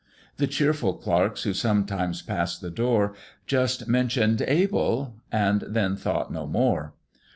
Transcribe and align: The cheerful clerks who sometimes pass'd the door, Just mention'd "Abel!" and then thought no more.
The 0.37 0.47
cheerful 0.47 0.93
clerks 0.95 1.43
who 1.43 1.53
sometimes 1.53 2.23
pass'd 2.23 2.59
the 2.61 2.71
door, 2.71 3.13
Just 3.45 3.87
mention'd 3.87 4.41
"Abel!" 4.41 5.13
and 5.31 5.61
then 5.61 5.95
thought 5.95 6.33
no 6.33 6.47
more. 6.47 6.95